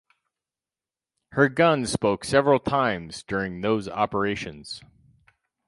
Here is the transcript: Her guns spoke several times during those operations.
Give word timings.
Her 1.33 1.47
guns 1.47 1.91
spoke 1.91 2.25
several 2.25 2.59
times 2.59 3.21
during 3.21 3.61
those 3.61 3.87
operations. 3.87 4.81